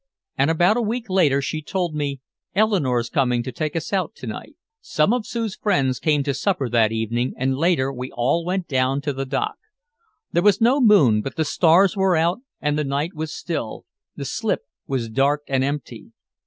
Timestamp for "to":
3.43-3.51, 4.15-4.25, 6.23-6.33, 9.01-9.13